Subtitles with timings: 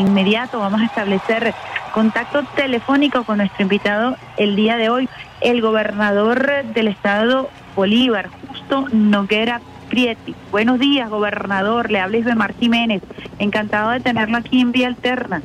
[0.00, 1.54] Inmediato vamos a establecer
[1.92, 5.08] contacto telefónico con nuestro invitado el día de hoy,
[5.40, 9.60] el gobernador del estado Bolívar, Justo Noguera
[9.90, 10.34] Prieti.
[10.50, 11.90] Buenos días, gobernador.
[11.90, 13.02] Le habla Isabel Martí Jiménez.
[13.38, 15.42] Encantado de tenerlo aquí en Vía Alterna.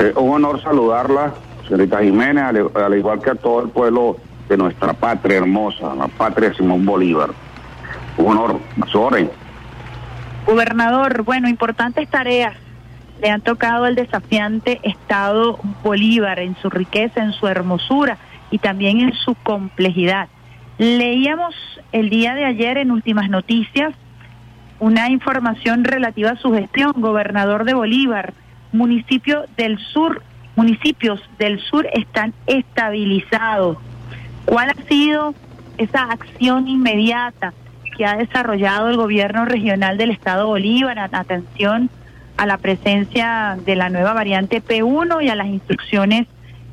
[0.00, 1.32] Eh, un honor saludarla,
[1.64, 2.44] señorita Jiménez,
[2.74, 4.16] al, igual que a todo el pueblo
[4.48, 7.30] de nuestra patria hermosa, la patria Simón Bolívar.
[8.18, 8.60] Un honor,
[8.90, 9.30] Soren.
[10.44, 12.54] Gobernador, bueno, importantes tareas
[13.20, 18.18] le han tocado el desafiante Estado Bolívar en su riqueza, en su hermosura
[18.50, 20.28] y también en su complejidad.
[20.78, 21.54] Leíamos
[21.92, 23.94] el día de ayer en Últimas Noticias
[24.78, 28.32] una información relativa a su gestión, gobernador de Bolívar,
[28.72, 30.22] municipio del sur,
[30.56, 33.76] municipios del sur están estabilizados.
[34.46, 35.34] ¿Cuál ha sido
[35.76, 37.52] esa acción inmediata
[37.98, 40.98] que ha desarrollado el gobierno regional del estado Bolívar?
[40.98, 41.90] Atención
[42.40, 46.26] a la presencia de la nueva variante P1 y a las instrucciones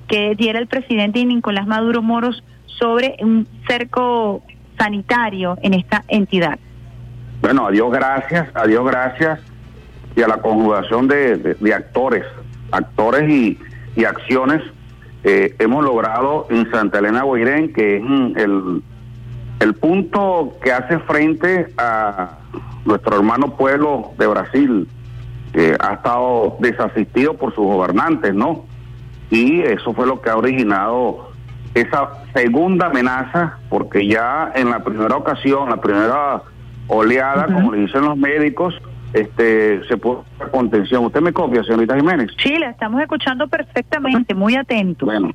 [0.08, 4.44] que diera el presidente Nicolás Maduro Moros sobre un cerco
[4.78, 6.58] sanitario en esta entidad.
[7.42, 9.42] Bueno, a Dios gracias, a Dios gracias
[10.16, 12.24] y a la conjugación de, actores,
[12.72, 14.62] actores y, acciones,
[15.26, 18.04] eh, hemos logrado en Santa Elena Boirén, que es
[18.38, 18.82] el,
[19.60, 22.38] el punto que hace frente a
[22.86, 24.88] nuestro hermano pueblo de Brasil,
[25.80, 28.66] ha estado desasistido por sus gobernantes, ¿no?
[29.30, 31.32] Y eso fue lo que ha originado
[31.74, 36.42] esa segunda amenaza, porque ya en la primera ocasión, la primera
[36.88, 38.74] oleada, como le dicen los médicos,
[39.14, 41.06] este se puso contención.
[41.06, 42.32] ¿Usted me copia, señorita Jiménez?
[42.42, 45.06] Sí, la estamos escuchando perfectamente, muy atento.
[45.06, 45.32] Bueno,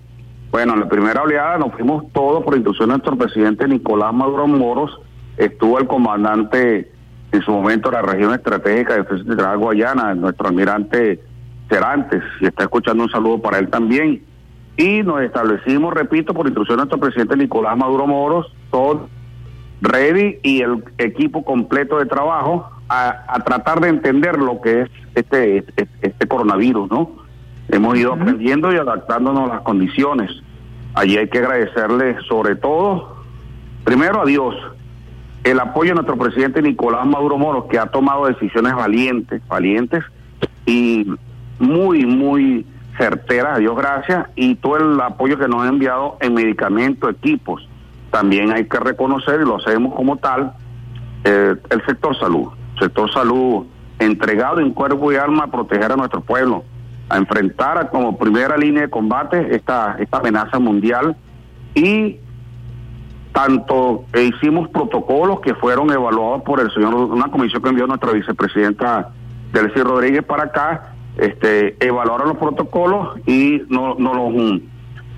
[0.50, 4.47] bueno, en la primera oleada nos fuimos todos por instrucción de nuestro presidente Nicolás Maduro
[4.47, 5.00] Moros,
[5.37, 6.92] estuvo el comandante
[7.33, 11.20] en su momento la región estratégica de Central Guayana, nuestro almirante
[11.69, 14.22] Cerantes, y está escuchando un saludo para él también.
[14.77, 19.08] Y nos establecimos, repito, por instrucción de nuestro presidente Nicolás Maduro Moros, todo
[19.81, 25.59] ready y el equipo completo de trabajo a, tratar de entender lo que es este,
[25.59, 27.10] este, este coronavirus, ¿no?
[27.69, 30.31] Hemos ido aprendiendo y adaptándonos a las condiciones.
[30.94, 33.16] Allí hay que agradecerle sobre todo,
[33.84, 34.54] primero a Dios,
[35.44, 40.04] el apoyo de nuestro presidente Nicolás Maduro Moro, que ha tomado decisiones valientes, valientes
[40.66, 41.06] y
[41.58, 42.66] muy, muy
[42.97, 47.69] certeras, a Dios gracias, y todo el apoyo que nos ha enviado en medicamentos, equipos.
[48.10, 50.53] También hay que reconocer, y lo hacemos como tal,
[51.25, 52.48] eh, el sector salud.
[52.78, 53.66] Sector salud
[53.98, 56.64] entregado en cuerpo y alma a proteger a nuestro pueblo,
[57.09, 61.16] a enfrentar como primera línea de combate esta, esta amenaza mundial
[61.74, 62.19] y
[63.32, 69.10] tanto hicimos protocolos que fueron evaluados por el señor, una comisión que envió nuestra vicepresidenta
[69.53, 74.59] Delcy Rodríguez para acá, este, evaluaron los protocolos y no, no los mm,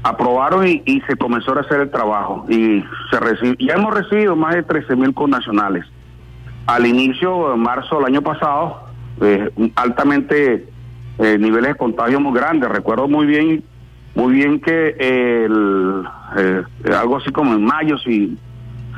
[0.03, 2.45] aprobaron y, se comenzó a hacer el trabajo.
[2.49, 5.85] Y se ya hemos recibido más de 13 mil connacionales.
[6.67, 8.85] Al inicio de marzo del año pasado,
[9.21, 10.67] eh, altamente
[11.19, 12.69] eh, niveles de contagio muy grandes.
[12.71, 13.65] Recuerdo muy bien
[14.15, 16.05] muy bien que el,
[16.37, 16.63] eh,
[16.97, 18.37] algo así como en mayo, si,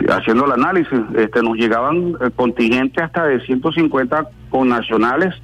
[0.09, 5.35] haciendo el análisis, este, nos llegaban contingentes hasta de 150 connacionales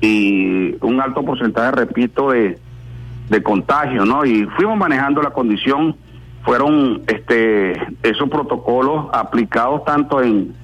[0.00, 2.58] y un alto porcentaje, repito, de,
[3.30, 4.24] de contagio, ¿no?
[4.24, 5.96] Y fuimos manejando la condición,
[6.42, 10.54] fueron este esos protocolos aplicados tanto en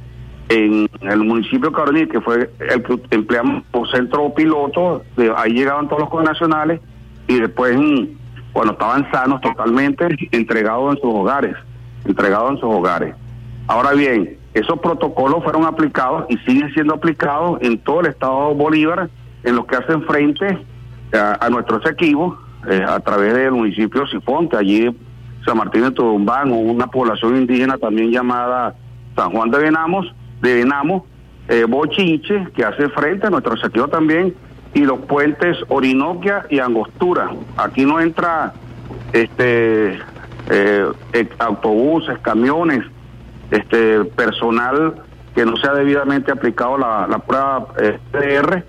[0.48, 5.52] en el municipio de Carolina, que fue el que empleamos por centro piloto, de ahí
[5.52, 6.80] llegaban todos los connacionales
[7.26, 7.76] y después
[8.58, 11.54] cuando estaban sanos totalmente entregados en sus hogares,
[12.04, 13.14] entregados en sus hogares.
[13.68, 19.10] Ahora bien, esos protocolos fueron aplicados y siguen siendo aplicados en todo el estado Bolívar,
[19.44, 20.58] en los que hacen frente
[21.12, 22.36] a, nuestros equipos
[22.68, 24.90] eh, a través del municipio de Sifonte, allí
[25.46, 28.74] San Martín de Tudumbán, o una población indígena también llamada
[29.14, 31.04] San Juan de Venamos, de Venamos,
[31.46, 34.34] eh, Bochinche, que hace frente a nuestro equipos también
[34.74, 37.30] y los puentes Orinoquia y Angostura.
[37.56, 38.52] Aquí no entra
[39.12, 39.98] este
[40.50, 42.84] eh, autobuses, camiones,
[43.50, 44.94] este personal
[45.34, 47.68] que no sea debidamente aplicado la, prueba
[48.10, 48.64] PR,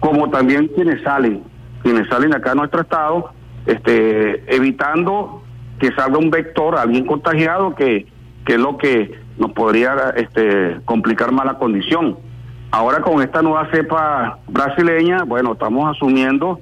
[0.00, 1.42] como también quienes salen,
[1.82, 3.32] quienes salen acá a nuestro estado,
[3.66, 5.42] este evitando
[5.80, 8.06] que salga un vector, alguien contagiado, que,
[8.44, 12.16] que es lo que nos podría este, complicar más la condición.
[12.72, 16.58] Ahora con esta nueva cepa brasileña, bueno, estamos asumiendo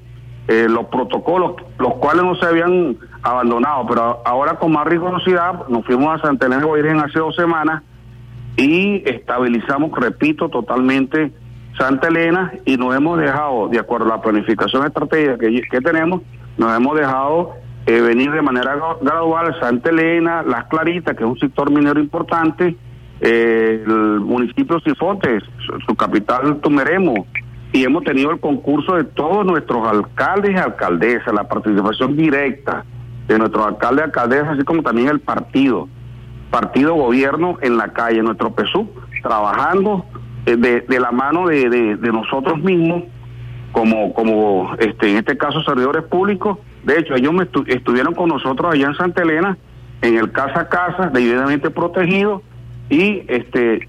[0.49, 5.87] eh, los protocolos, los cuales no se habían abandonado, pero ahora con más rigurosidad nos
[5.87, 7.85] fuimos a Santa Elena de hace dos semanas
[8.57, 11.33] y estabilizamos, repito, totalmente
[11.79, 16.23] Santa Elena y nos hemos dejado, de acuerdo a la planificación estratégica que, que tenemos,
[16.59, 17.53] nos hemos dejado
[17.87, 22.77] eh, venir de manera gradual Santa Elena, Las Claritas, que es un sector minero importante,
[23.21, 25.43] el municipio Sifontes,
[25.87, 27.27] su, capital Tumeremo,
[27.73, 32.85] y hemos tenido el concurso de todos nuestros alcaldes y alcaldesas, la participación directa
[33.29, 35.89] de nuestros alcaldes y alcaldesas, así como también el partido,
[36.51, 38.89] partido gobierno en la calle, nuestro PSU,
[39.23, 40.05] trabajando
[40.47, 43.05] eh, de, la mano de, de, nosotros mismos,
[43.73, 46.59] como, como este, en este caso servidores públicos.
[46.83, 49.59] De hecho, ellos me estuvieron con nosotros allá en Santa Elena,
[50.03, 52.43] en el casa a casa, debidamente protegido,
[52.91, 53.89] y este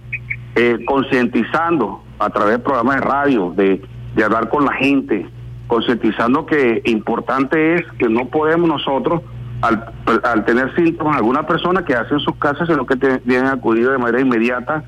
[0.56, 3.81] eh, concientizando a través de programas de radio, de,
[4.24, 5.27] hablar con la gente,
[5.68, 9.21] concientizando que importante es que no podemos nosotros,
[9.62, 9.92] al,
[10.24, 13.98] al tener síntomas, alguna persona que hace en sus casas, sino que tienen acudido de
[13.98, 14.83] manera inmediata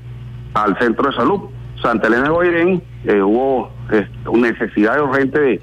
[0.54, 1.40] al centro de salud.
[1.82, 5.60] Santa Elena de Guairén eh, hubo eh, necesidad urgente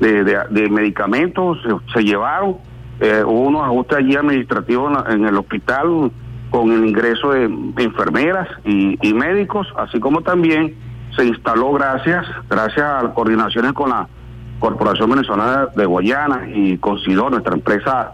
[0.00, 1.58] de, de, de, medicamentos,
[1.92, 2.58] se, llevaron,
[3.00, 6.12] eh, hubo unos ajustes allí administrativos en, el hospital
[6.50, 7.44] con el ingreso de
[7.78, 10.74] enfermeras y, y médicos, así como también
[11.16, 14.06] se instaló gracias, gracias a coordinaciones con la
[14.58, 18.12] Corporación Venezolana de Guayana y con SIDO, nuestra empresa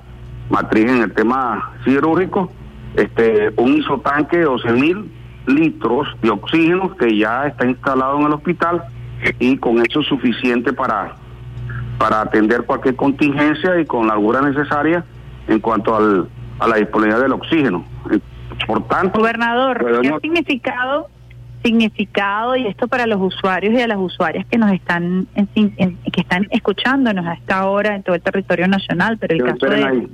[0.50, 2.50] matriz en el tema siderúrgico,
[2.96, 5.10] este, un isotanque de 12 mil
[5.46, 8.82] litros de oxígeno que ya está instalado en el hospital
[9.38, 11.14] y con eso es suficiente para,
[11.98, 15.04] para atender cualquier contingencia y con la altura necesaria
[15.48, 16.28] en cuanto al,
[16.62, 17.84] a la disponibilidad del oxígeno.
[18.66, 21.08] Por tanto, gobernador, ¿qué significado
[21.62, 26.48] significado y esto para los usuarios y a las usuarias que nos están que están
[26.50, 30.08] escuchándonos a esta hora en todo el territorio nacional, pero el caso de,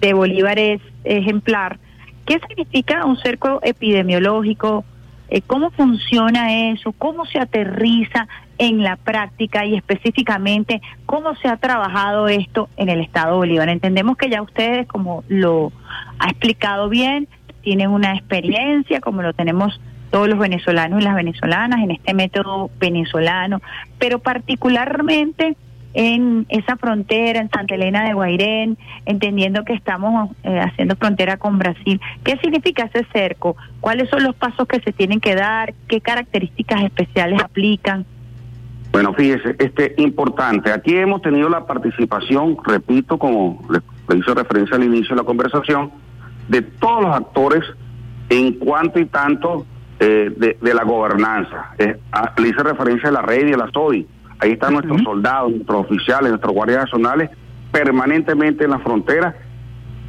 [0.00, 1.78] de Bolívar es ejemplar.
[2.26, 4.84] ¿Qué significa un cerco epidemiológico?
[5.28, 6.92] Eh, ¿Cómo funciona eso?
[6.92, 13.00] ¿Cómo se aterriza en la práctica y específicamente cómo se ha trabajado esto en el
[13.00, 13.68] Estado Bolívar?
[13.68, 15.72] Entendemos que ya ustedes, como lo
[16.18, 17.28] ha explicado bien,
[17.62, 19.80] tienen una experiencia, como lo tenemos
[20.10, 23.60] todos los venezolanos y las venezolanas en este método venezolano,
[23.98, 25.56] pero particularmente
[25.94, 28.76] en esa frontera, en Santa Elena de Guairén,
[29.06, 32.00] entendiendo que estamos eh, haciendo frontera con Brasil.
[32.22, 33.56] ¿Qué significa ese cerco?
[33.80, 35.72] ¿Cuáles son los pasos que se tienen que dar?
[35.88, 38.04] ¿Qué características especiales aplican?
[38.96, 40.72] Bueno, fíjese, este importante.
[40.72, 45.90] Aquí hemos tenido la participación, repito, como le, hice referencia al inicio de la conversación,
[46.48, 47.62] de todos los actores
[48.30, 49.66] en cuanto y tanto
[50.00, 51.74] eh, de, la gobernanza.
[51.76, 51.98] Eh,
[52.38, 54.06] le hice referencia a la red y a la SODI
[54.38, 57.28] Ahí están nuestros soldados, nuestros oficiales, nuestros guardias nacionales
[57.70, 59.36] permanentemente en la frontera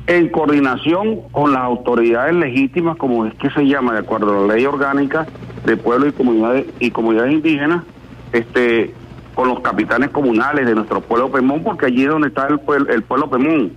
[0.05, 4.53] en coordinación con las autoridades legítimas, como es que se llama, de acuerdo a la
[4.55, 5.27] ley orgánica
[5.65, 7.83] de pueblos y comunidades y comunidades indígenas,
[8.31, 8.93] este,
[9.35, 12.91] con los capitanes comunales de nuestro pueblo Pemón, porque allí es donde está el, pueblo,
[12.91, 13.71] el pueblo Pemón,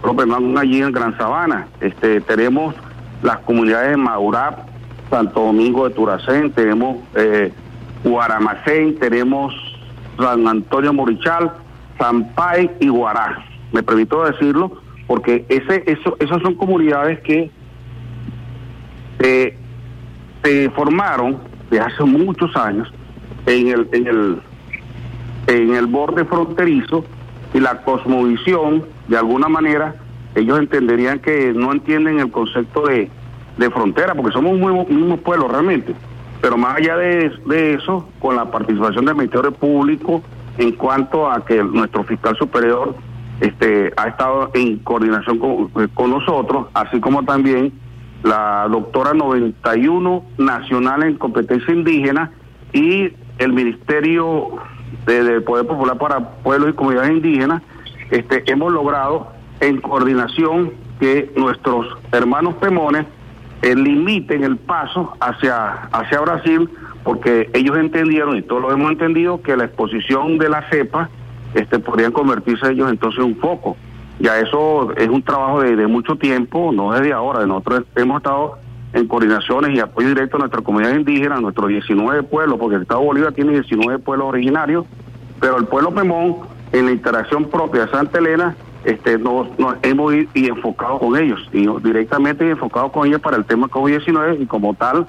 [0.00, 1.66] pueblo Pemón allí en Gran Sabana.
[1.80, 2.74] Este, tenemos
[3.22, 4.60] las comunidades de Maurap,
[5.10, 7.52] Santo Domingo de Turacén, tenemos eh,
[8.04, 9.54] Guaramacén, tenemos
[10.18, 11.52] San Antonio Morichal,
[11.98, 13.44] Zampay y Guará.
[13.72, 17.50] Me permito decirlo porque ese, eso, esas son comunidades que
[20.42, 21.38] se formaron
[21.70, 22.92] de hace muchos años
[23.46, 24.42] en el, en el,
[25.46, 27.04] en el borde fronterizo
[27.54, 29.96] y la cosmovisión, de alguna manera,
[30.34, 33.10] ellos entenderían que no entienden el concepto de,
[33.58, 35.94] de frontera, porque somos un mismo pueblo realmente.
[36.40, 40.22] Pero más allá de, eso, con la participación del Ministerio Público,
[40.58, 42.94] en cuanto a que nuestro fiscal superior
[43.40, 47.72] este, ha estado en coordinación con, con nosotros, así como también
[48.22, 52.30] la doctora 91 Nacional en Competencia Indígena
[52.72, 54.58] y el Ministerio
[55.06, 57.62] del Poder Popular para Pueblos y Comunidades Indígenas,
[58.10, 59.28] este, hemos logrado
[59.60, 63.06] en coordinación que nuestros hermanos pemones
[63.62, 66.68] eh, limiten el paso hacia, hacia Brasil,
[67.04, 71.08] porque ellos entendieron, y todos lo hemos entendido, que la exposición de la cepa
[71.54, 73.76] este, podrían convertirse ellos entonces en un foco.
[74.18, 77.46] Ya eso es un trabajo de, de mucho tiempo, no desde ahora.
[77.46, 78.58] Nosotros hemos estado
[78.92, 82.82] en coordinaciones y apoyo directo a nuestra comunidad indígena, a nuestros 19 pueblos, porque el
[82.82, 84.84] Estado de Bolívar tiene 19 pueblos originarios,
[85.40, 86.36] pero el pueblo Pemón,
[86.72, 89.48] en la interacción propia de Santa Elena, este, nos,
[89.82, 94.42] hemos ido y enfocado con ellos, y directamente enfocado con ellos para el tema COVID-19
[94.42, 95.06] y como tal,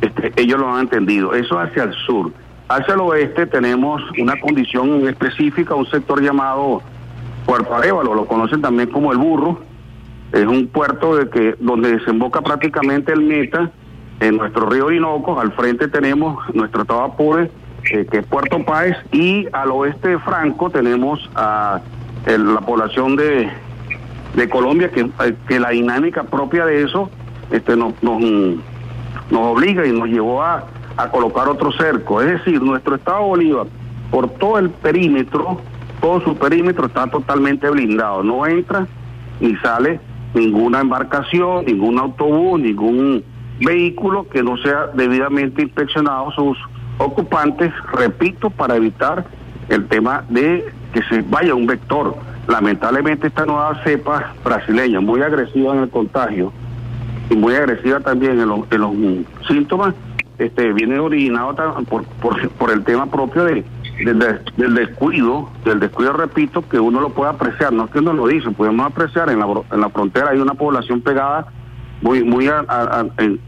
[0.00, 1.34] este, ellos lo han entendido.
[1.34, 2.32] Eso hacia el sur.
[2.68, 6.82] Hacia el oeste tenemos una condición específica, un sector llamado
[7.44, 9.58] Puerto lo conocen también como el burro.
[10.32, 13.70] Es un puerto de que donde desemboca prácticamente el meta
[14.20, 15.40] en nuestro río Orinoco.
[15.40, 17.50] Al frente tenemos nuestro estado Apure,
[17.82, 21.80] que es Puerto Páez, y al oeste de Franco tenemos a
[22.26, 23.50] la población de,
[24.34, 25.10] de Colombia, que,
[25.48, 27.10] que la dinámica propia de eso
[27.50, 30.64] este, nos, nos, nos obliga y nos llevó a,
[30.96, 32.20] a colocar otro cerco.
[32.20, 33.66] Es decir, nuestro Estado Bolívar,
[34.10, 35.60] por todo el perímetro,
[36.00, 38.22] todo su perímetro está totalmente blindado.
[38.22, 38.86] No entra
[39.40, 39.98] ni sale
[40.34, 43.24] ninguna embarcación, ningún autobús, ningún
[43.60, 46.58] vehículo que no sea debidamente inspeccionado sus
[46.98, 49.24] ocupantes, repito, para evitar
[49.68, 52.16] el tema de que se vaya un vector.
[52.48, 56.52] Lamentablemente esta nueva cepa brasileña, muy agresiva en el contagio
[57.28, 58.66] y muy agresiva también en los,
[59.46, 59.94] síntomas,
[60.38, 61.54] este, viene originado
[61.88, 63.64] por, por, por el tema propio de,
[64.04, 68.26] del, descuido, del descuido, repito, que uno lo puede apreciar, no es que uno lo
[68.26, 71.46] dice, podemos apreciar, en la, en la frontera hay una población pegada
[72.02, 72.48] muy muy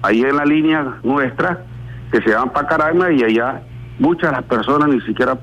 [0.03, 1.65] ahí en la línea nuestra,
[2.11, 3.63] que se llama Pacaraima, y allá
[3.99, 5.39] muchas de las personas ni siquiera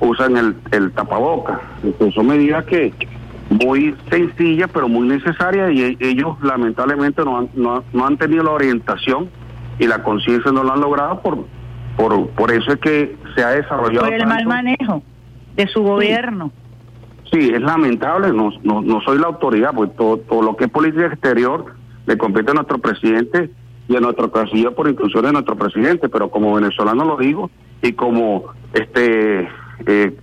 [0.00, 1.60] usan el, el tapaboca.
[1.82, 2.92] Entonces son medidas que
[3.50, 8.50] muy sencillas, pero muy necesarias, y ellos lamentablemente no han, no, no han tenido la
[8.50, 9.28] orientación
[9.78, 11.38] y la conciencia no lo han logrado por,
[12.00, 14.06] por, por eso es que se ha desarrollado.
[14.06, 15.02] Por el mal manejo
[15.54, 16.50] de su gobierno.
[17.30, 20.70] Sí, es lamentable, no, no, no soy la autoridad, pues todo, todo lo que es
[20.70, 21.74] política exterior
[22.06, 23.50] le compete a nuestro presidente
[23.86, 27.50] y a nuestro canciller por inclusión de nuestro presidente, pero como venezolano lo digo
[27.82, 29.48] y como este
[29.86, 30.16] eh,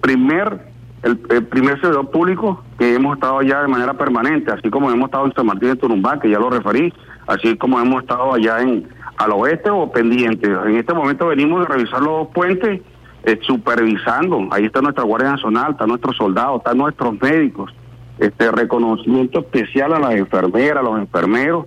[0.00, 0.72] primer
[1.02, 5.26] el, primer servidor público que hemos estado allá de manera permanente, así como hemos estado
[5.26, 6.92] en San Martín de Turumbá, que ya lo referí,
[7.26, 8.86] así como hemos estado allá en
[9.22, 10.46] al oeste o pendiente.
[10.50, 12.80] En este momento venimos de revisar los puentes,
[13.24, 14.48] eh, supervisando.
[14.50, 17.72] Ahí está nuestra Guardia Nacional, está nuestros soldados, están nuestros médicos.
[18.18, 21.66] Este reconocimiento especial a las enfermeras, a los enfermeros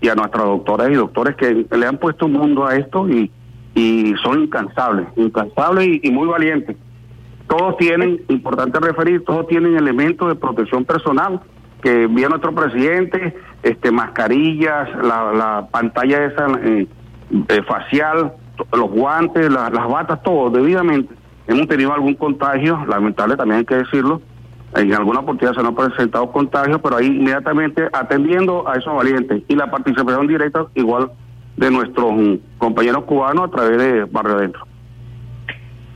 [0.00, 3.30] y a nuestras doctoras y doctores que le han puesto un mundo a esto y,
[3.74, 6.76] y son incansables, incansables y muy valientes.
[7.48, 11.40] Todos tienen, importante referir, todos tienen elementos de protección personal
[11.82, 16.86] que vía nuestro presidente, este mascarillas, la, la pantalla esa eh,
[17.48, 18.32] eh, facial,
[18.72, 21.14] los guantes, las batas, todo debidamente.
[21.46, 24.22] Hemos tenido algún contagio, lamentable también hay que decirlo.
[24.74, 29.42] En alguna oportunidad se nos han presentado contagios, pero ahí inmediatamente atendiendo a esos valientes.
[29.48, 31.10] Y la participación directa igual
[31.56, 34.71] de nuestros mm, compañeros cubanos a través de Barrio Adentro.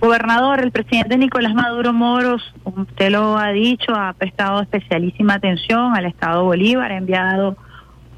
[0.06, 6.06] Gobernador, el presidente Nicolás Maduro Moros, usted lo ha dicho, ha prestado especialísima atención al
[6.06, 7.56] Estado Bolívar, ha enviado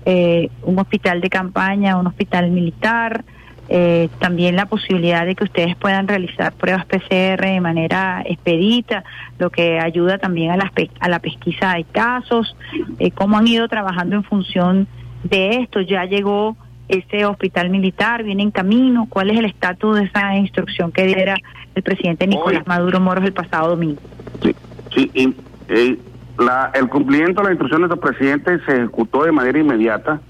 [0.05, 3.25] eh, un hospital de campaña, un hospital militar,
[3.71, 9.03] eh, también la posibilidad de que ustedes puedan realizar pruebas PCR de manera expedita,
[9.39, 12.55] lo que ayuda también a la, a la pesquisa de casos,
[12.99, 14.87] eh, cómo han ido trabajando en función
[15.25, 16.55] de esto, ya llegó
[16.89, 21.37] ese hospital militar, viene en camino, cuál es el estatus de esa instrucción que diera
[21.75, 24.01] el presidente Nicolás Maduro Moros el pasado domingo.
[24.43, 24.55] Sí,
[24.95, 25.35] sí
[25.69, 25.99] eh,
[26.39, 30.21] la, el cumplimiento de la instrucción de nuestro presidente se ejecutó de manera inmediata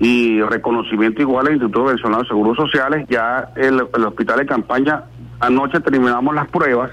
[0.00, 3.06] y reconocimiento igual al Instituto Venezolano de Seguros Sociales.
[3.08, 5.04] Ya el, el hospital de campaña,
[5.40, 6.90] anoche terminamos las pruebas,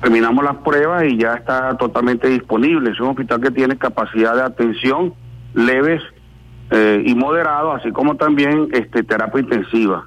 [0.00, 2.90] terminamos las pruebas y ya está totalmente disponible.
[2.90, 5.14] Es un hospital que tiene capacidad de atención
[5.54, 6.02] leves
[6.70, 10.06] eh, y moderado, así como también este terapia intensiva.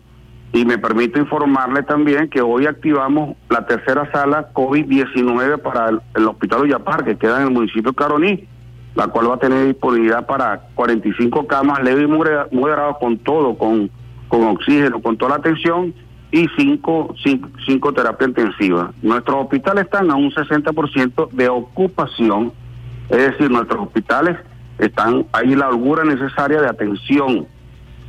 [0.54, 6.64] Y me permito informarle también que hoy activamos la tercera sala COVID-19 para el, Hospital
[6.64, 8.48] Ullapar, que queda en el municipio de Caroní,
[8.96, 12.08] la cual va a tener disponibilidad para 45 camas leve y
[12.56, 13.90] moderado con todo, con,
[14.28, 15.94] con oxígeno, con toda la atención
[16.32, 18.92] y cinco, cinco, cinco terapias intensivas.
[19.02, 22.52] Nuestros hospitales están a un 60% de ocupación,
[23.10, 24.38] es decir, nuestros hospitales
[24.82, 27.48] están ahí la holgura necesaria de atención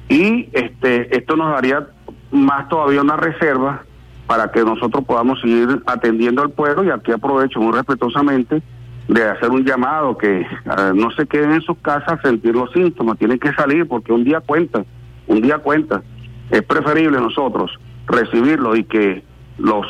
[0.08, 1.86] y este esto nos daría
[2.30, 3.82] más todavía una reserva
[4.26, 8.62] para que nosotros podamos seguir atendiendo al pueblo y aquí aprovecho muy respetuosamente
[9.06, 10.46] de hacer un llamado que
[10.94, 14.24] no se queden en sus casas a sentir los síntomas, tienen que salir porque un
[14.24, 14.84] día cuenta,
[15.26, 16.02] un día cuenta.
[16.50, 17.70] Es preferible nosotros
[18.06, 19.22] recibirlo y que
[19.58, 19.86] los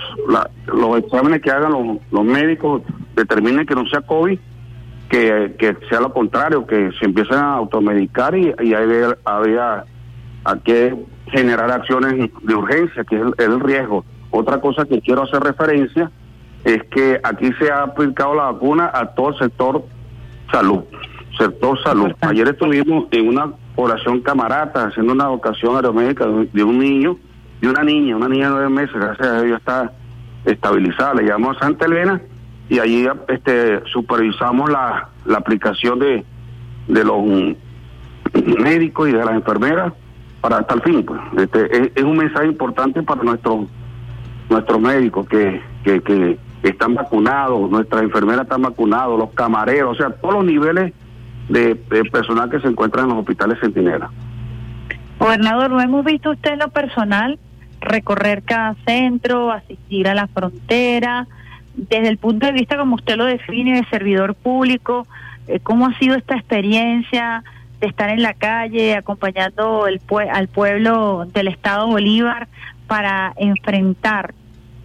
[0.66, 2.82] los exámenes que hagan los, los médicos
[3.14, 4.38] determinen que no sea COVID
[5.12, 9.84] que, que sea lo contrario, que se empiecen a automedicar y, y había, había
[10.42, 14.06] a que generar acciones de urgencia, que es el, riesgo.
[14.30, 16.10] Otra cosa que quiero hacer referencia
[16.64, 19.84] es que aquí se ha aplicado la vacuna a todo el sector
[20.50, 20.80] salud,
[21.36, 22.12] sector salud.
[22.22, 27.18] Ayer estuvimos en una población camarata haciendo una vocación aeromédica de un niño,
[27.60, 29.92] de una niña, una niña de nueve meses, gracias a Dios está
[30.46, 32.18] estabilizada, le llamamos Santa Elena
[32.72, 36.24] y allí este supervisamos la, la aplicación de,
[36.88, 37.22] de los
[38.32, 39.92] médicos y de las enfermeras
[40.40, 41.04] para hasta el fin.
[41.04, 41.20] Pues.
[41.36, 43.66] Este, es, un mensaje importante para nuestros
[44.48, 50.36] nuestros médicos que, que, están vacunados, nuestras enfermeras están vacunados, los camareros, o sea, todos
[50.36, 50.94] los niveles
[51.50, 51.74] de,
[52.10, 54.10] personal que se encuentran en los hospitales Centinela.
[55.18, 57.38] Gobernador, ¿no hemos visto usted lo personal
[57.80, 61.26] recorrer cada centro, asistir a la frontera?
[61.74, 65.06] Desde el punto de vista, como usted lo define, de servidor público,
[65.48, 67.42] eh, ¿cómo ha sido esta experiencia
[67.80, 70.00] de estar en la calle acompañando el
[70.30, 72.48] al pueblo del Estado Bolívar
[72.86, 74.34] para enfrentar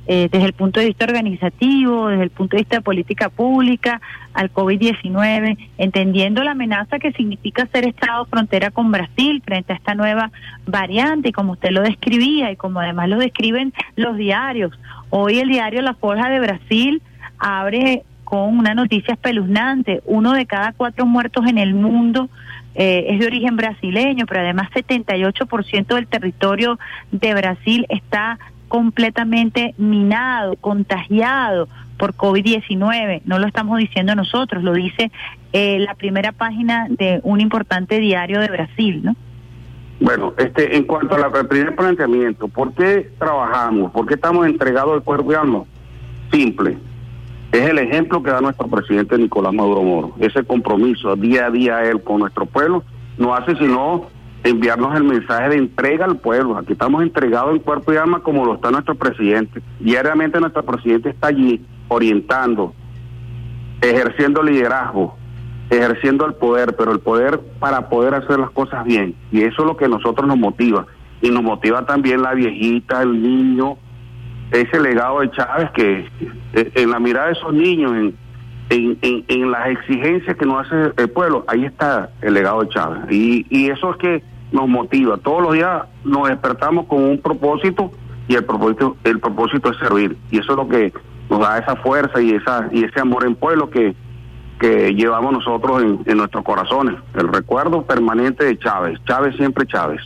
[0.09, 3.99] eh, desde el punto de vista organizativo, desde el punto de vista de política pública,
[4.33, 9.95] al COVID-19, entendiendo la amenaza que significa ser Estado frontera con Brasil frente a esta
[9.95, 10.31] nueva
[10.65, 14.71] variante, y como usted lo describía y como además lo describen los diarios.
[15.09, 17.01] Hoy el diario La Forja de Brasil
[17.39, 20.01] abre con una noticia espeluznante.
[20.05, 22.29] Uno de cada cuatro muertos en el mundo
[22.75, 26.77] eh, es de origen brasileño, pero además 78% del territorio
[27.11, 28.37] de Brasil está
[28.67, 33.21] completamente minado, contagiado por COVID-19.
[33.25, 35.11] No lo estamos diciendo nosotros, lo dice
[35.53, 39.15] eh, la primera página de un importante diario de Brasil, ¿no?
[39.99, 43.91] Bueno, este, en cuanto al primer planteamiento, ¿por qué trabajamos?
[43.91, 45.63] ¿Por qué estamos entregados al cuerpo y alma?
[46.31, 46.77] Simple.
[47.51, 50.13] Es el ejemplo que da nuestro presidente Nicolás Maduro Moro.
[50.19, 52.83] Ese compromiso día a día él con nuestro pueblo
[53.17, 54.07] no hace sino
[54.43, 56.57] enviarnos el mensaje de entrega al pueblo.
[56.57, 59.61] Aquí estamos entregados en cuerpo y alma como lo está nuestro presidente.
[59.79, 62.73] Diariamente nuestro presidente está allí orientando,
[63.81, 65.16] ejerciendo liderazgo,
[65.69, 69.15] ejerciendo el poder, pero el poder para poder hacer las cosas bien.
[69.31, 70.85] Y eso es lo que a nosotros nos motiva.
[71.21, 73.77] Y nos motiva también la viejita, el niño,
[74.51, 76.05] ese legado de Chávez que
[76.53, 78.27] eh, en la mirada de esos niños, en
[78.69, 82.99] en, en, las exigencias que nos hace el pueblo, ahí está el legado de Chávez.
[83.09, 85.17] Y, y eso es que nos motiva.
[85.17, 87.91] Todos los días nos despertamos con un propósito
[88.27, 90.17] y el propósito, el propósito es servir.
[90.31, 90.93] Y eso es lo que
[91.29, 93.95] nos da esa fuerza y esa y ese amor en pueblo que,
[94.59, 96.95] que llevamos nosotros en, en nuestros corazones.
[97.13, 98.99] El recuerdo permanente de Chávez.
[99.05, 100.01] Chávez siempre Chávez.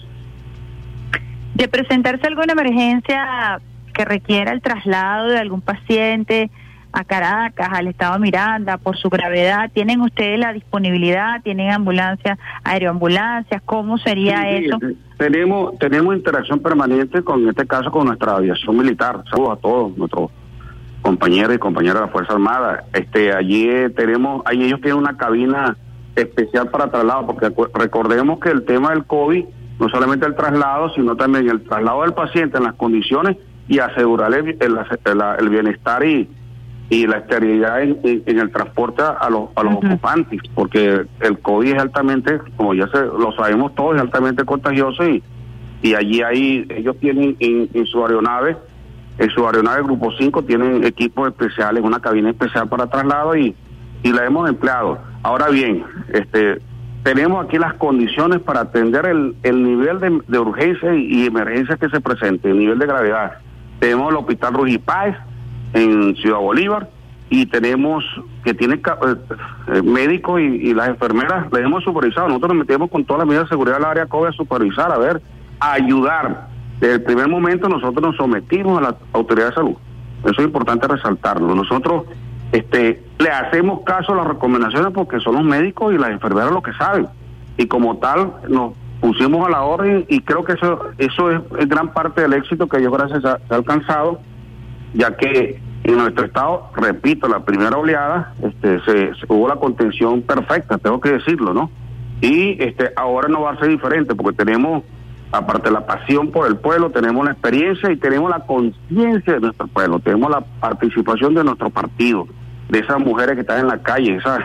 [1.56, 3.60] De presentarse alguna emergencia
[3.94, 6.50] que requiera el traslado de algún paciente,
[6.94, 9.72] a Caracas, al estado Miranda, por su gravedad.
[9.74, 11.42] ¿Tienen ustedes la disponibilidad?
[11.42, 13.62] ¿Tienen ambulancias, aeroambulancias?
[13.64, 14.78] ¿Cómo sería eso?
[15.18, 19.24] Tenemos, tenemos interacción permanente con, en este caso, con nuestra aviación militar.
[19.30, 20.32] Saludos a todos nuestros
[21.02, 22.86] compañeros y compañeras de la Fuerza Armada.
[22.94, 25.78] Este, allí eh, tenemos, ahí ellos tienen una cabina
[26.16, 29.46] especial para traslado, porque recordemos que el tema del COVID,
[29.80, 33.38] no solamente el traslado, sino también el traslado del paciente en las condiciones
[33.68, 36.30] y asegurar el bienestar y
[36.92, 41.80] y la esterilidad en, el transporte a los, a los ocupantes, porque el COVID es
[41.80, 45.24] altamente, como ya se, lo sabemos todos, es altamente contagioso y,
[45.82, 48.58] y allí hay, ellos tienen en, su aeronave,
[49.18, 53.56] en su aeronave Grupo 5 tienen equipos especiales, una cabina especial para traslado y,
[54.04, 55.00] y la hemos empleado.
[55.24, 56.60] Ahora bien, este
[57.04, 61.90] tenemos aquí las condiciones para atender el, el nivel de, de urgencia y, emergencia que
[61.90, 63.40] se presente, el nivel de gravedad.
[63.80, 65.16] Tenemos el Hospital Rugipáez,
[65.74, 66.90] en Ciudad Bolívar
[67.30, 68.04] y tenemos
[68.44, 69.16] que tiene eh,
[69.68, 72.28] eh, médicos y, las enfermeras les hemos supervisado.
[72.28, 74.98] Nosotros nos metemos con todas las medidas de seguridad del área COVID a supervisar, a
[74.98, 75.22] ver,
[75.60, 76.51] a ayudar.
[76.82, 79.76] Desde el primer momento nosotros nos sometimos a la autoridad de salud.
[80.24, 81.56] Eso es importante resaltarlo.
[81.56, 82.04] Nosotros
[82.52, 86.64] este, le hacemos caso a las recomendaciones porque son los médicos y las enfermeras los
[86.64, 87.08] que saben.
[87.58, 91.94] Y como tal nos pusimos a la orden y creo que eso, eso es, gran
[91.94, 94.20] parte del éxito que yo gracias se ha alcanzado
[94.94, 100.78] ya que en nuestro estado, repito, la primera oleada, este, se, hubo la contención perfecta,
[100.78, 101.72] tengo que decirlo, ¿no?
[102.22, 104.84] Y este, ahora no va a ser diferente, porque tenemos,
[105.32, 109.40] aparte de la pasión por el pueblo, tenemos la experiencia y tenemos la conciencia de
[109.40, 112.28] nuestro pueblo, tenemos la participación de nuestro partido,
[112.70, 114.40] de esas mujeres que están en la calle, esas,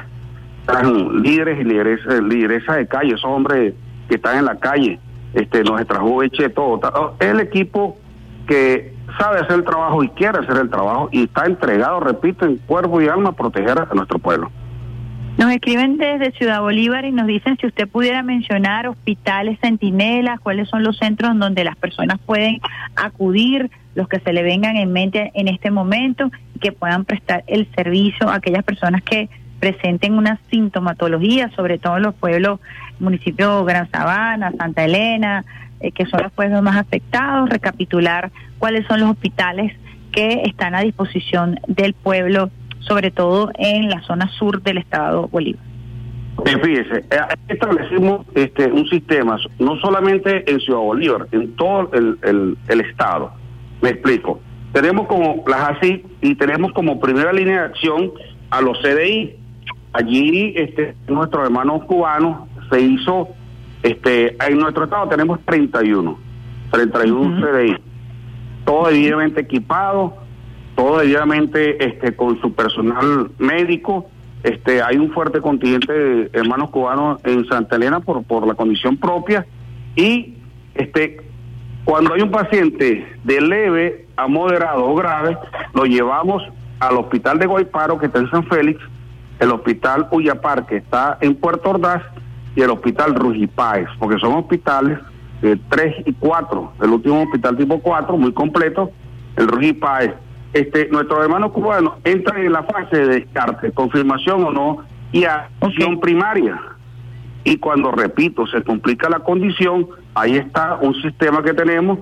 [1.12, 3.75] líderes y lideresas, lideresa de calle, esos hombres
[4.09, 4.99] que están en la calle,
[5.35, 7.14] este, nuestra juventud, todo.
[7.20, 7.96] El equipo
[8.49, 12.57] que sabe hacer el trabajo y quiere hacer el trabajo y está entregado, repito, en
[12.59, 14.51] cuerpo y alma a proteger a nuestro pueblo.
[15.38, 20.66] Nos escriben desde Ciudad Bolívar y nos dicen si usted pudiera mencionar hospitales centinelas, cuáles
[20.70, 22.59] son los centros donde las personas pueden
[22.96, 27.44] acudir, los que se le vengan en mente en este momento y que puedan prestar
[27.49, 29.29] el servicio a aquellas personas que
[29.61, 32.61] presenten una sintomatología, sobre todo en los pueblos,
[32.99, 35.44] municipio Gran Sabana, Santa Elena,
[35.81, 39.75] eh, que son los pueblos más afectados, recapitular cuáles son los hospitales
[40.12, 45.62] que están a disposición del pueblo, sobre todo en la zona sur del estado Bolívar.
[46.44, 52.80] fíjese, eh, establecimos este, un sistema, no solamente en Ciudad Bolívar, en todo el, el,
[52.80, 53.32] estado.
[53.82, 54.40] Me explico.
[54.72, 58.12] tenemos como las ASI y tenemos como primera línea de acción
[58.50, 59.36] a los CDI.
[59.92, 63.28] Allí este, nuestros hermanos cubanos se hizo,
[63.82, 66.18] este, en nuestro estado tenemos 31,
[66.70, 67.76] 31 CDI,
[68.64, 70.25] todo debidamente equipado,
[70.76, 74.06] todo debidamente este, con su personal médico.
[74.44, 78.96] Este, hay un fuerte contingente de hermanos cubanos en Santa Elena por, por la condición
[78.96, 79.44] propia
[79.96, 80.34] y
[80.74, 81.16] este,
[81.84, 85.36] cuando hay un paciente de leve a moderado o grave,
[85.74, 86.42] lo llevamos
[86.80, 88.80] al hospital de Guayparo, que está en San Félix,
[89.38, 92.02] el hospital Uyapar, que está en Puerto Ordaz,
[92.56, 94.98] y el hospital Rugipáez, porque son hospitales
[95.42, 96.72] de 3 y 4.
[96.82, 98.90] El último hospital tipo 4, muy completo,
[99.36, 100.12] el Rugipáez.
[100.52, 104.78] Este, nuestros hermanos cubanos entran en la fase de descarte, confirmación o no,
[105.12, 106.61] y acción primaria.
[107.44, 112.00] Y cuando, repito, se complica la condición, ahí está un sistema que tenemos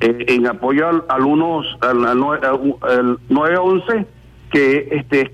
[0.00, 4.06] eh, en apoyo al, al, unos, al, al, 911
[4.50, 5.30] que este es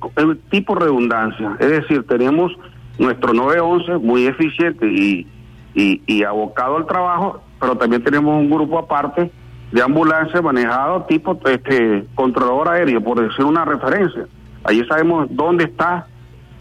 [0.50, 1.56] tipo redundancia.
[1.58, 2.52] Es decir, tenemos
[2.98, 5.26] nuestro 911 muy eficiente y,
[5.74, 9.30] y, y, abocado al trabajo, pero también tenemos un grupo aparte
[9.72, 14.26] de ambulancia manejado tipo este controlador aéreo, por decir una referencia.
[14.64, 16.06] Allí sabemos dónde está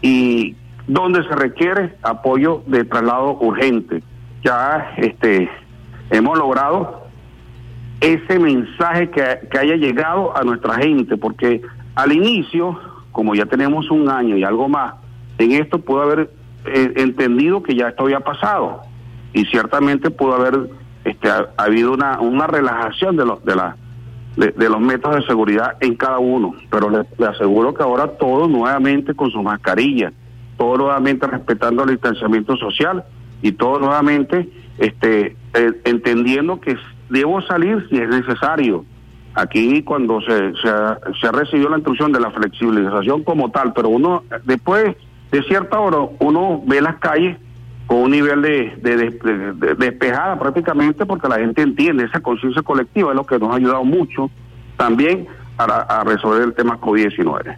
[0.02, 4.02] y dónde se requiere apoyo de traslado urgente.
[4.44, 5.48] Ya este
[6.10, 7.06] hemos logrado
[8.00, 11.62] ese mensaje que, que haya llegado a nuestra gente, porque
[11.94, 12.78] al inicio,
[13.10, 14.94] como ya tenemos un año y algo más,
[15.38, 16.30] en esto pudo haber
[16.66, 18.82] eh, entendido que ya esto había pasado
[19.32, 20.68] y ciertamente pudo haber
[21.06, 23.76] este, ha, habido una, una relajación de los de la
[24.36, 29.14] de, los métodos de seguridad en cada uno, pero le, aseguro que ahora todo nuevamente
[29.14, 30.12] con su mascarilla,
[30.58, 33.02] todo nuevamente respetando el distanciamiento social
[33.40, 36.76] y todo nuevamente este eh, entendiendo que
[37.08, 38.84] debo salir si es necesario.
[39.34, 40.70] Aquí cuando se, se,
[41.20, 44.96] se recibió la instrucción de la flexibilización como tal, pero uno después
[45.30, 47.38] de cierta hora uno ve las calles
[47.86, 53.16] con un nivel de, de, despejada prácticamente porque la gente entiende esa conciencia colectiva es
[53.16, 54.30] lo que nos ha ayudado mucho
[54.76, 57.56] también a, a resolver el tema COVID-19.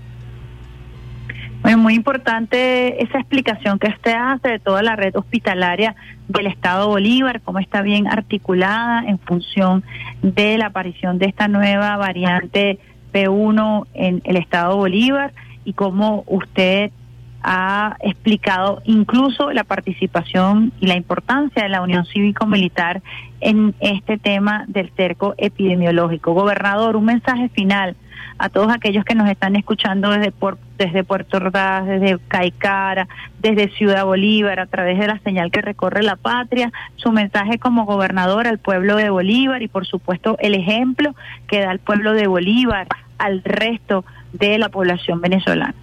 [1.62, 5.97] Bueno, muy importante esa explicación que usted hace de toda la red hospitalaria
[6.29, 9.83] del Estado Bolívar, cómo está bien articulada en función
[10.23, 12.79] de la aparición de esta nueva variante
[13.12, 15.33] P1 en el Estado Bolívar
[15.64, 16.93] y cómo usted
[17.42, 23.03] ha explicado incluso la participación y la importancia de la Unión Cívico-Militar
[23.40, 26.33] en este tema del cerco epidemiológico.
[26.33, 27.96] Gobernador, un mensaje final
[28.38, 30.33] a todos aquellos que nos están escuchando desde,
[30.77, 33.09] desde Puerto Ordaz, desde Caicara,
[33.40, 37.85] desde Ciudad Bolívar, a través de la señal que recorre la patria, su mensaje como
[37.85, 41.14] gobernador al pueblo de Bolívar y por supuesto el ejemplo
[41.48, 42.87] que da el pueblo de Bolívar
[43.18, 45.74] al resto de la población venezolana.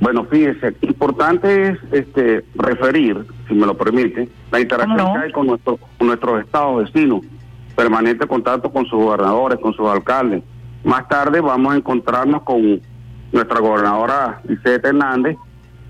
[0.00, 5.46] Bueno, fíjese, importante es este referir, si me lo permite, la interacción que hay con,
[5.48, 7.22] nuestro, con nuestros estados vecinos,
[7.74, 10.42] permanente contacto con sus gobernadores, con sus alcaldes,
[10.84, 12.80] más tarde vamos a encontrarnos con
[13.32, 15.36] nuestra gobernadora Lisette Hernández,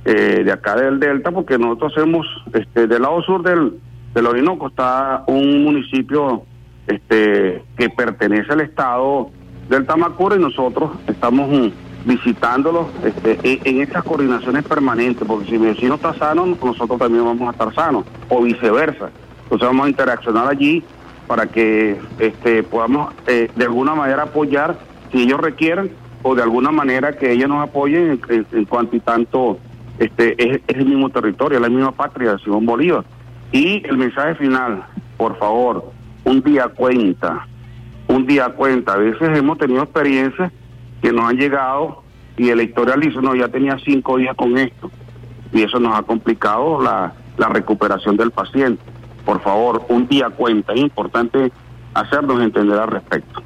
[0.05, 3.79] eh, de acá del Delta, porque nosotros hacemos, este, del lado sur del,
[4.15, 6.45] del Orinoco está un municipio
[6.87, 9.31] este, que pertenece al estado
[9.69, 11.69] del Tamacuro y nosotros estamos mm,
[12.09, 17.47] visitándolos este, en, estas coordinaciones permanentes, porque si mi vecino está sano, nosotros también vamos
[17.47, 19.11] a estar sanos, o viceversa.
[19.43, 20.83] Entonces vamos a interaccionar allí
[21.27, 24.79] para que este, podamos eh, de alguna manera apoyar
[25.13, 25.91] si ellos requieren
[26.23, 29.59] o de alguna manera que ellos nos apoyen en, cuanto y tanto
[29.99, 33.05] este es, el mismo territorio, la misma patria de Simón Bolívar.
[33.53, 34.83] Y el mensaje final,
[35.19, 35.93] por favor,
[36.25, 37.47] un día cuenta,
[38.07, 38.95] un día cuenta.
[38.95, 40.51] A veces hemos tenido experiencias
[41.03, 42.03] que nos han llegado
[42.37, 44.91] y el historial dice, no, ya tenía cinco días con esto.
[45.53, 48.83] Y eso nos ha complicado la, la recuperación del paciente
[49.29, 50.73] por favor, un día cuenta.
[50.73, 51.53] Es importante
[51.93, 53.43] hacernos entender al respecto.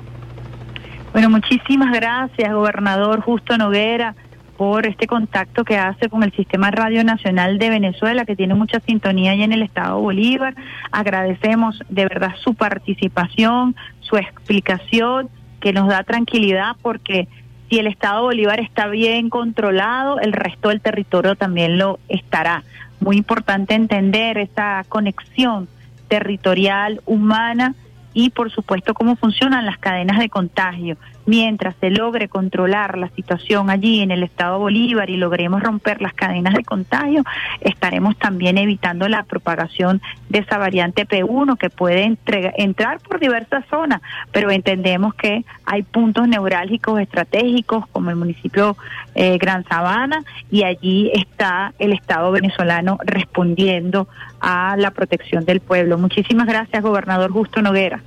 [1.13, 4.15] Bueno, muchísimas gracias, gobernador Justo Noguera,
[4.57, 8.79] por este contacto que hace con el Sistema Radio Nacional de Venezuela, que tiene mucha
[8.79, 10.55] sintonía allá en el Estado Bolívar.
[10.93, 17.27] Agradecemos de verdad su participación, su explicación, que nos da tranquilidad porque
[17.73, 22.65] si el Estado Bolívar está bien controlado, el resto del territorio también lo estará.
[23.01, 25.69] Muy importante entender esa conexión
[26.07, 27.75] territorial, humana
[28.13, 30.99] y por supuesto cómo funcionan las cadenas de contagio.
[31.27, 36.15] Mientras se logre controlar la situación allí en el estado Bolívar y logremos romper las
[36.15, 37.23] cadenas de contagio,
[37.61, 42.17] estaremos también evitando la propagación de esa variante P1 que puede
[42.57, 44.01] entrar por diversas zonas,
[44.33, 48.77] pero entendemos que hay puntos neurálgicos estratégicos como el municipio
[49.15, 54.09] eh, Gran Sabana y allí está el Estado venezolano respondiendo
[54.41, 55.99] a la protección del pueblo.
[55.99, 58.01] Muchísimas gracias, gobernador Justo Noguera.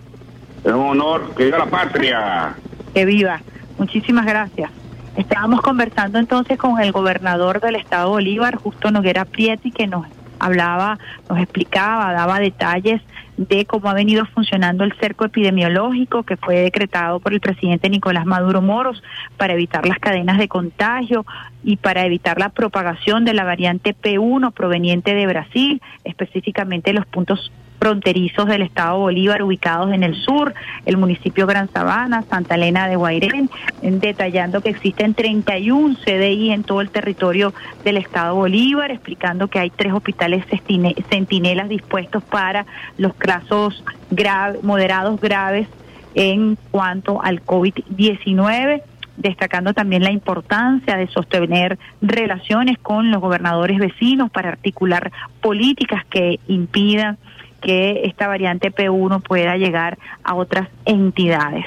[0.63, 2.55] Es un honor, que viva la patria.
[2.95, 3.41] Que viva.
[3.77, 4.71] Muchísimas gracias.
[5.17, 10.07] Estábamos conversando entonces con el gobernador del estado Bolívar, Justo Noguera Prieti, que nos
[10.39, 10.97] hablaba,
[11.29, 13.01] nos explicaba, daba detalles
[13.35, 18.25] de cómo ha venido funcionando el cerco epidemiológico que fue decretado por el presidente Nicolás
[18.25, 19.03] Maduro Moros
[19.35, 21.25] para evitar las cadenas de contagio
[21.65, 27.51] y para evitar la propagación de la variante P1 proveniente de Brasil, específicamente los puntos
[27.85, 30.55] fronterizos del estado Bolívar ubicados en el sur,
[30.87, 33.47] el municipio Gran Sabana, Santa Elena de Guairén,
[33.83, 39.69] detallando que existen 31 CDI en todo el territorio del estado Bolívar, explicando que hay
[39.69, 40.43] tres hospitales
[41.11, 42.65] centinelas dispuestos para
[42.97, 45.67] los casos graves, moderados graves
[46.15, 48.81] en cuanto al COVID-19
[49.17, 56.39] destacando también la importancia de sostener relaciones con los gobernadores vecinos para articular políticas que
[56.47, 57.17] impidan
[57.61, 61.65] que esta variante P1 pueda llegar a otras entidades.